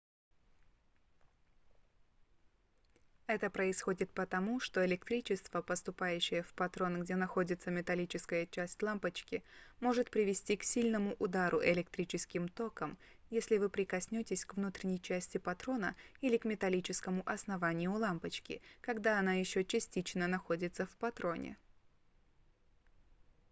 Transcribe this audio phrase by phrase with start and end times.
[3.27, 9.43] это происходит потому что электричество поступающее в патрон где находится металлическая часть лампочки
[9.79, 12.97] может привести к сильному удару электрическим током
[13.29, 19.61] если вы прикоснётесь к внутренней части патрона или к металлическому основанию лампочки когда она ещё
[19.61, 21.59] частично находится в патроне